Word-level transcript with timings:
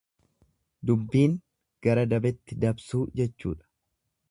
Dubbiin 0.91 1.35
gara 1.87 2.07
dabetti 2.15 2.59
dabsuu 2.65 3.05
jechuudha. 3.21 3.71